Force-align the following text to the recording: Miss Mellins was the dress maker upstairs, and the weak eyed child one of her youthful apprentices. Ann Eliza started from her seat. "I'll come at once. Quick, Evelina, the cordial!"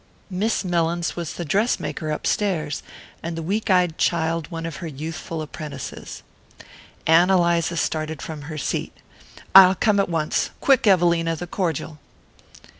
Miss 0.31 0.63
Mellins 0.65 1.15
was 1.15 1.33
the 1.35 1.45
dress 1.45 1.79
maker 1.79 2.09
upstairs, 2.09 2.81
and 3.21 3.35
the 3.35 3.43
weak 3.43 3.69
eyed 3.69 3.99
child 3.99 4.49
one 4.49 4.65
of 4.65 4.77
her 4.77 4.87
youthful 4.87 5.43
apprentices. 5.43 6.23
Ann 7.05 7.29
Eliza 7.29 7.77
started 7.77 8.19
from 8.19 8.41
her 8.49 8.57
seat. 8.57 8.97
"I'll 9.53 9.75
come 9.75 9.99
at 9.99 10.09
once. 10.09 10.49
Quick, 10.59 10.87
Evelina, 10.87 11.35
the 11.35 11.45
cordial!" 11.45 11.99